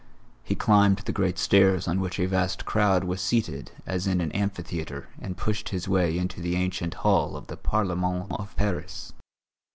He 0.43 0.55
climbed 0.55 0.97
the 0.97 1.11
great 1.11 1.37
stairs 1.37 1.87
on 1.87 1.99
which 2.01 2.17
a 2.19 2.25
vast 2.25 2.65
crowd 2.65 3.03
was 3.03 3.21
seated 3.21 3.69
as 3.85 4.07
in 4.07 4.19
an 4.19 4.31
amphitheatre 4.31 5.09
and 5.21 5.37
pushed 5.37 5.69
his 5.69 5.87
way 5.87 6.17
into 6.17 6.41
the 6.41 6.55
ancient 6.55 6.95
Hall 7.05 7.37
of 7.37 7.45
the 7.45 7.55
Parlement 7.57 8.31
of 8.31 8.55
Paris. 8.55 9.13